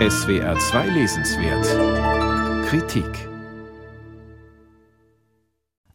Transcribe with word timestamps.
SWR 0.00 0.58
2 0.58 0.88
Lesenswert 0.88 2.66
Kritik 2.66 3.28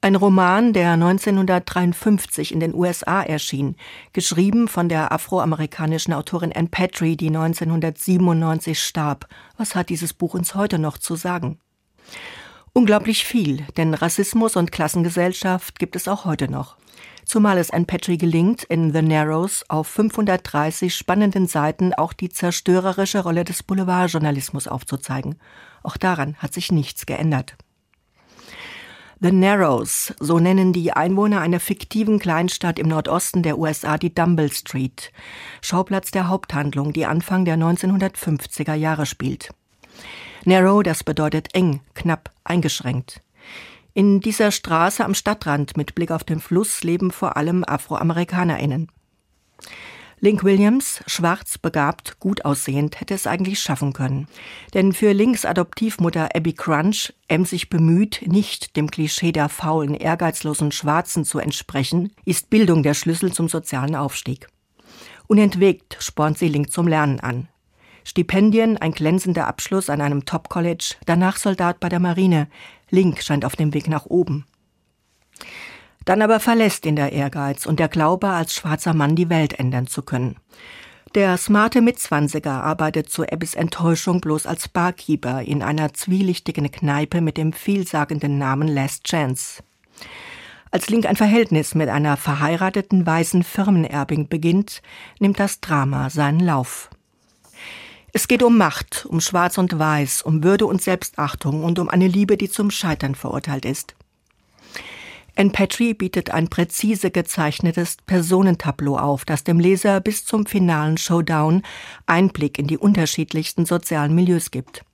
Ein 0.00 0.14
Roman, 0.14 0.72
der 0.72 0.92
1953 0.92 2.52
in 2.52 2.60
den 2.60 2.76
USA 2.76 3.22
erschien, 3.22 3.74
geschrieben 4.12 4.68
von 4.68 4.88
der 4.88 5.10
afroamerikanischen 5.10 6.14
Autorin 6.14 6.52
Anne 6.52 6.68
Petrie, 6.68 7.16
die 7.16 7.26
1997 7.26 8.80
starb. 8.80 9.26
Was 9.56 9.74
hat 9.74 9.88
dieses 9.88 10.14
Buch 10.14 10.34
uns 10.34 10.54
heute 10.54 10.78
noch 10.78 10.98
zu 10.98 11.16
sagen? 11.16 11.58
Unglaublich 12.72 13.24
viel, 13.24 13.66
denn 13.76 13.94
Rassismus 13.94 14.54
und 14.54 14.70
Klassengesellschaft 14.70 15.80
gibt 15.80 15.96
es 15.96 16.06
auch 16.06 16.24
heute 16.24 16.48
noch. 16.48 16.76
Zumal 17.28 17.58
es 17.58 17.70
Anne 17.70 17.84
Petrie 17.84 18.16
gelingt, 18.16 18.64
in 18.64 18.90
The 18.90 19.02
Narrows 19.02 19.62
auf 19.68 19.86
530 19.88 20.94
spannenden 20.94 21.46
Seiten 21.46 21.92
auch 21.92 22.14
die 22.14 22.30
zerstörerische 22.30 23.22
Rolle 23.22 23.44
des 23.44 23.62
Boulevardjournalismus 23.62 24.66
aufzuzeigen. 24.66 25.36
Auch 25.82 25.98
daran 25.98 26.36
hat 26.36 26.54
sich 26.54 26.72
nichts 26.72 27.04
geändert. 27.04 27.54
The 29.20 29.30
Narrows, 29.30 30.14
so 30.18 30.38
nennen 30.38 30.72
die 30.72 30.90
Einwohner 30.94 31.42
einer 31.42 31.60
fiktiven 31.60 32.18
Kleinstadt 32.18 32.78
im 32.78 32.88
Nordosten 32.88 33.42
der 33.42 33.58
USA 33.58 33.98
die 33.98 34.14
Dumble 34.14 34.50
Street, 34.50 35.12
Schauplatz 35.60 36.10
der 36.10 36.28
Haupthandlung, 36.28 36.94
die 36.94 37.04
Anfang 37.04 37.44
der 37.44 37.58
1950er 37.58 38.72
Jahre 38.72 39.04
spielt. 39.04 39.50
Narrow, 40.46 40.82
das 40.82 41.04
bedeutet 41.04 41.54
eng, 41.54 41.82
knapp, 41.92 42.30
eingeschränkt. 42.44 43.20
In 43.98 44.20
dieser 44.20 44.52
Straße 44.52 45.04
am 45.04 45.12
Stadtrand 45.12 45.76
mit 45.76 45.96
Blick 45.96 46.12
auf 46.12 46.22
den 46.22 46.38
Fluss 46.38 46.84
leben 46.84 47.10
vor 47.10 47.36
allem 47.36 47.64
AfroamerikanerInnen. 47.66 48.92
Link 50.20 50.44
Williams, 50.44 51.02
schwarz, 51.08 51.58
begabt, 51.58 52.20
gut 52.20 52.44
aussehend, 52.44 53.00
hätte 53.00 53.14
es 53.14 53.26
eigentlich 53.26 53.58
schaffen 53.58 53.92
können. 53.92 54.28
Denn 54.72 54.92
für 54.92 55.10
Links 55.12 55.44
Adoptivmutter 55.44 56.28
Abby 56.32 56.52
Crunch, 56.52 57.12
emsig 57.26 57.70
bemüht, 57.70 58.22
nicht 58.24 58.76
dem 58.76 58.88
Klischee 58.88 59.32
der 59.32 59.48
faulen, 59.48 59.94
ehrgeizlosen 59.94 60.70
Schwarzen 60.70 61.24
zu 61.24 61.40
entsprechen, 61.40 62.12
ist 62.24 62.50
Bildung 62.50 62.84
der 62.84 62.94
Schlüssel 62.94 63.32
zum 63.32 63.48
sozialen 63.48 63.96
Aufstieg. 63.96 64.46
Unentwegt 65.26 65.96
spornt 65.98 66.38
sie 66.38 66.46
Link 66.46 66.70
zum 66.70 66.86
Lernen 66.86 67.18
an. 67.18 67.48
Stipendien, 68.04 68.76
ein 68.78 68.92
glänzender 68.92 69.46
Abschluss 69.46 69.90
an 69.90 70.00
einem 70.00 70.24
Top-College, 70.24 70.96
danach 71.06 71.36
Soldat 71.36 71.80
bei 71.80 71.88
der 71.88 72.00
Marine. 72.00 72.48
Link 72.90 73.22
scheint 73.22 73.44
auf 73.44 73.56
dem 73.56 73.74
Weg 73.74 73.88
nach 73.88 74.06
oben. 74.06 74.46
Dann 76.04 76.22
aber 76.22 76.40
verlässt 76.40 76.86
ihn 76.86 76.96
der 76.96 77.12
Ehrgeiz 77.12 77.66
und 77.66 77.78
der 77.78 77.88
Glaube, 77.88 78.28
als 78.28 78.54
schwarzer 78.54 78.94
Mann 78.94 79.14
die 79.14 79.28
Welt 79.28 79.58
ändern 79.58 79.86
zu 79.86 80.02
können. 80.02 80.36
Der 81.14 81.36
smarte 81.38 81.80
Mitzwanziger 81.80 82.62
arbeitet 82.62 83.10
zu 83.10 83.24
Abbys 83.24 83.54
Enttäuschung 83.54 84.20
bloß 84.20 84.46
als 84.46 84.68
Barkeeper 84.68 85.42
in 85.42 85.62
einer 85.62 85.94
zwielichtigen 85.94 86.70
Kneipe 86.70 87.20
mit 87.20 87.36
dem 87.36 87.52
vielsagenden 87.52 88.38
Namen 88.38 88.68
Last 88.68 89.04
Chance. 89.04 89.62
Als 90.70 90.90
Link 90.90 91.06
ein 91.06 91.16
Verhältnis 91.16 91.74
mit 91.74 91.88
einer 91.88 92.18
verheirateten 92.18 93.06
weißen 93.06 93.42
Firmenerbin 93.42 94.28
beginnt, 94.28 94.82
nimmt 95.18 95.40
das 95.40 95.60
Drama 95.60 96.10
seinen 96.10 96.40
Lauf. 96.40 96.90
Es 98.12 98.26
geht 98.26 98.42
um 98.42 98.56
Macht, 98.56 99.06
um 99.06 99.20
Schwarz 99.20 99.58
und 99.58 99.78
Weiß, 99.78 100.22
um 100.22 100.42
Würde 100.42 100.66
und 100.66 100.80
Selbstachtung 100.80 101.62
und 101.62 101.78
um 101.78 101.88
eine 101.88 102.08
Liebe, 102.08 102.36
die 102.36 102.48
zum 102.48 102.70
Scheitern 102.70 103.14
verurteilt 103.14 103.64
ist. 103.64 103.94
Anne 105.36 105.50
Petrie 105.50 105.94
bietet 105.94 106.30
ein 106.30 106.48
präzise 106.48 107.12
gezeichnetes 107.12 107.98
Personentableau 108.06 108.96
auf, 108.96 109.24
das 109.24 109.44
dem 109.44 109.60
Leser 109.60 110.00
bis 110.00 110.24
zum 110.24 110.46
finalen 110.46 110.98
Showdown 110.98 111.62
Einblick 112.06 112.58
in 112.58 112.66
die 112.66 112.78
unterschiedlichsten 112.78 113.64
sozialen 113.64 114.16
Milieus 114.16 114.50
gibt. 114.50 114.84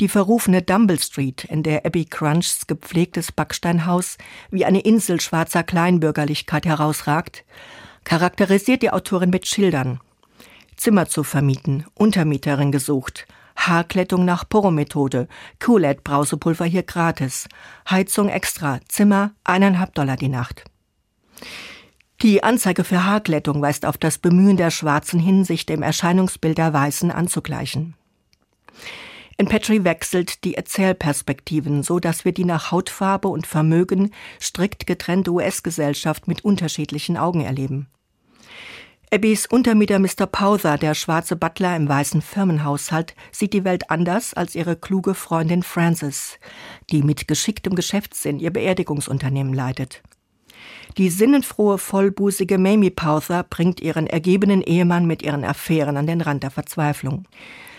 Die 0.00 0.08
verrufene 0.08 0.62
Dumble 0.62 0.98
Street, 0.98 1.44
in 1.44 1.62
der 1.62 1.84
Abby 1.84 2.06
Crunchs 2.06 2.66
gepflegtes 2.66 3.32
Backsteinhaus 3.32 4.16
wie 4.50 4.64
eine 4.64 4.80
Insel 4.80 5.20
schwarzer 5.20 5.62
Kleinbürgerlichkeit 5.62 6.64
herausragt, 6.64 7.44
charakterisiert 8.04 8.82
die 8.82 8.90
Autorin 8.90 9.30
mit 9.30 9.46
Schildern. 9.46 10.00
Zimmer 10.76 11.06
zu 11.06 11.24
vermieten, 11.24 11.86
Untermieterin 11.94 12.72
gesucht, 12.72 13.26
Haarklettung 13.56 14.24
nach 14.24 14.48
Poro-Methode, 14.48 15.28
Kool-Aid-Brausepulver 15.60 16.64
hier 16.64 16.82
gratis, 16.82 17.48
Heizung 17.88 18.28
extra, 18.28 18.80
Zimmer 18.88 19.32
eineinhalb 19.44 19.94
Dollar 19.94 20.16
die 20.16 20.28
Nacht. 20.28 20.64
Die 22.22 22.42
Anzeige 22.42 22.84
für 22.84 23.04
Haarklettung 23.04 23.60
weist 23.60 23.84
auf 23.86 23.98
das 23.98 24.18
Bemühen 24.18 24.56
der 24.56 24.70
Schwarzen 24.70 25.20
hin, 25.20 25.44
sich 25.44 25.66
dem 25.66 25.82
Erscheinungsbild 25.82 26.58
der 26.58 26.72
Weißen 26.72 27.10
anzugleichen. 27.10 27.94
In 29.36 29.46
Petrie 29.46 29.82
wechselt 29.82 30.44
die 30.44 30.54
Erzählperspektiven, 30.54 31.82
so 31.82 31.98
dass 31.98 32.24
wir 32.24 32.32
die 32.32 32.44
nach 32.44 32.70
Hautfarbe 32.70 33.28
und 33.28 33.46
Vermögen 33.46 34.12
strikt 34.40 34.86
getrennte 34.86 35.32
US-Gesellschaft 35.32 36.28
mit 36.28 36.44
unterschiedlichen 36.44 37.16
Augen 37.16 37.40
erleben. 37.40 37.88
Abbys 39.14 39.46
Untermieter 39.46 40.00
Mr. 40.00 40.26
Powther, 40.26 40.76
der 40.76 40.92
schwarze 40.94 41.36
Butler 41.36 41.76
im 41.76 41.88
weißen 41.88 42.20
Firmenhaushalt, 42.20 43.14
sieht 43.30 43.52
die 43.52 43.62
Welt 43.62 43.88
anders 43.88 44.34
als 44.34 44.56
ihre 44.56 44.74
kluge 44.74 45.14
Freundin 45.14 45.62
Frances, 45.62 46.40
die 46.90 47.04
mit 47.04 47.28
geschicktem 47.28 47.76
Geschäftssinn 47.76 48.40
ihr 48.40 48.52
Beerdigungsunternehmen 48.52 49.54
leitet. 49.54 50.02
Die 50.98 51.10
sinnenfrohe, 51.10 51.78
vollbusige 51.78 52.58
Mamie 52.58 52.90
Powther 52.90 53.44
bringt 53.44 53.80
ihren 53.80 54.08
ergebenen 54.08 54.62
Ehemann 54.62 55.06
mit 55.06 55.22
ihren 55.22 55.44
Affären 55.44 55.96
an 55.96 56.08
den 56.08 56.20
Rand 56.20 56.42
der 56.42 56.50
Verzweiflung. 56.50 57.28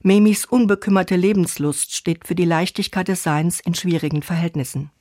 Mamies 0.00 0.46
unbekümmerte 0.46 1.16
Lebenslust 1.16 1.94
steht 1.94 2.26
für 2.26 2.36
die 2.36 2.46
Leichtigkeit 2.46 3.06
des 3.06 3.22
Seins 3.22 3.60
in 3.60 3.74
schwierigen 3.74 4.22
Verhältnissen. 4.22 4.92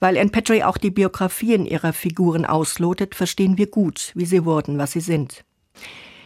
Weil 0.00 0.18
Anne 0.18 0.30
Petrie 0.30 0.64
auch 0.64 0.78
die 0.78 0.90
Biografien 0.90 1.66
ihrer 1.66 1.92
Figuren 1.92 2.44
auslotet, 2.44 3.14
verstehen 3.14 3.58
wir 3.58 3.68
gut, 3.68 4.12
wie 4.14 4.24
sie 4.24 4.44
wurden, 4.44 4.78
was 4.78 4.92
sie 4.92 5.00
sind. 5.00 5.44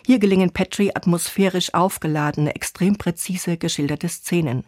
Hier 0.07 0.19
gelingen 0.19 0.51
Petrie 0.51 0.95
atmosphärisch 0.95 1.73
aufgeladene, 1.73 2.55
extrem 2.55 2.97
präzise 2.97 3.57
geschilderte 3.57 4.09
Szenen. 4.11 4.65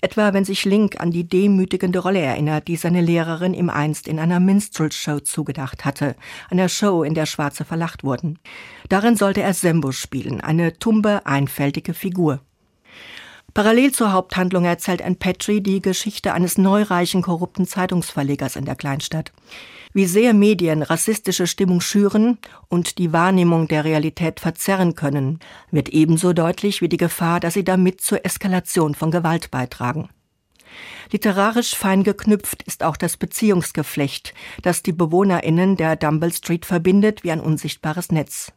Etwa 0.00 0.32
wenn 0.32 0.46
sich 0.46 0.64
Link 0.64 0.98
an 0.98 1.10
die 1.10 1.28
demütigende 1.28 1.98
Rolle 1.98 2.20
erinnert, 2.20 2.66
die 2.66 2.76
seine 2.76 3.02
Lehrerin 3.02 3.52
ihm 3.52 3.68
einst 3.68 4.08
in 4.08 4.18
einer 4.18 4.40
Minstrel-Show 4.40 5.20
zugedacht 5.20 5.84
hatte, 5.84 6.16
einer 6.48 6.70
Show, 6.70 7.02
in 7.02 7.12
der 7.12 7.26
Schwarze 7.26 7.66
verlacht 7.66 8.04
wurden. 8.04 8.38
Darin 8.88 9.16
sollte 9.16 9.42
er 9.42 9.52
Sembo 9.52 9.92
spielen, 9.92 10.40
eine 10.40 10.78
tumbe, 10.78 11.26
einfältige 11.26 11.92
Figur. 11.92 12.40
Parallel 13.54 13.92
zur 13.92 14.12
Haupthandlung 14.12 14.64
erzählt 14.64 15.02
Anne 15.02 15.16
Petrie 15.16 15.60
die 15.60 15.82
Geschichte 15.82 16.32
eines 16.32 16.56
neureichen, 16.56 17.22
korrupten 17.22 17.66
Zeitungsverlegers 17.66 18.56
in 18.56 18.64
der 18.64 18.76
Kleinstadt. 18.76 19.32
Wie 19.92 20.06
sehr 20.06 20.34
Medien 20.34 20.82
rassistische 20.82 21.48
Stimmung 21.48 21.80
schüren 21.80 22.38
und 22.68 22.98
die 22.98 23.12
Wahrnehmung 23.12 23.66
der 23.66 23.84
Realität 23.84 24.38
verzerren 24.38 24.94
können, 24.94 25.40
wird 25.72 25.88
ebenso 25.88 26.32
deutlich 26.32 26.80
wie 26.80 26.88
die 26.88 26.96
Gefahr, 26.96 27.40
dass 27.40 27.54
sie 27.54 27.64
damit 27.64 28.00
zur 28.00 28.24
Eskalation 28.24 28.94
von 28.94 29.10
Gewalt 29.10 29.50
beitragen. 29.50 30.08
Literarisch 31.10 31.74
fein 31.74 32.04
geknüpft 32.04 32.62
ist 32.62 32.84
auch 32.84 32.96
das 32.96 33.16
Beziehungsgeflecht, 33.16 34.32
das 34.62 34.84
die 34.84 34.92
BewohnerInnen 34.92 35.76
der 35.76 35.96
Dumble 35.96 36.32
Street 36.32 36.64
verbindet 36.64 37.24
wie 37.24 37.32
ein 37.32 37.40
unsichtbares 37.40 38.12
Netz. 38.12 38.52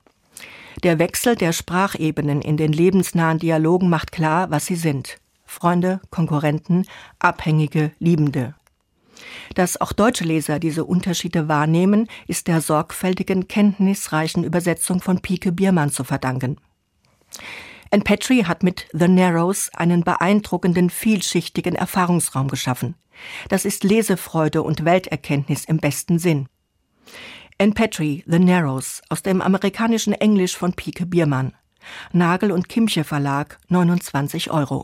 Der 0.83 0.99
Wechsel 0.99 1.35
der 1.35 1.53
Sprachebenen 1.53 2.41
in 2.41 2.57
den 2.57 2.73
lebensnahen 2.73 3.39
Dialogen 3.39 3.89
macht 3.89 4.11
klar, 4.11 4.51
was 4.51 4.66
sie 4.66 4.75
sind. 4.75 5.17
Freunde, 5.45 6.01
Konkurrenten, 6.09 6.85
Abhängige, 7.19 7.91
Liebende. 7.99 8.55
Dass 9.55 9.79
auch 9.79 9.94
deutsche 9.94 10.23
Leser 10.23 10.59
diese 10.59 10.83
Unterschiede 10.83 11.47
wahrnehmen, 11.47 12.07
ist 12.27 12.47
der 12.47 12.61
sorgfältigen, 12.61 13.47
kenntnisreichen 13.47 14.44
Übersetzung 14.44 14.99
von 14.99 15.21
Pike 15.21 15.51
Biermann 15.51 15.91
zu 15.91 16.03
verdanken. 16.03 16.57
Anne 17.91 18.03
Petrie 18.03 18.45
hat 18.45 18.63
mit 18.63 18.88
The 18.91 19.07
Narrows 19.07 19.69
einen 19.75 20.03
beeindruckenden, 20.03 20.89
vielschichtigen 20.89 21.75
Erfahrungsraum 21.75 22.47
geschaffen. 22.47 22.95
Das 23.50 23.65
ist 23.65 23.83
Lesefreude 23.83 24.63
und 24.63 24.83
Welterkenntnis 24.83 25.65
im 25.65 25.77
besten 25.77 26.18
Sinn. 26.18 26.47
Anne 27.63 27.71
Petrie, 27.71 28.25
The 28.27 28.39
Narrows, 28.39 29.01
aus 29.07 29.24
dem 29.24 29.42
amerikanischen 29.42 30.12
Englisch 30.12 30.57
von 30.57 30.74
Pike 30.74 31.06
Biermann. 31.06 31.54
Nagel 32.12 32.51
und 32.51 32.68
Kimche 32.68 33.06
Verlag, 33.06 33.57
29 33.69 34.51
Euro. 34.51 34.81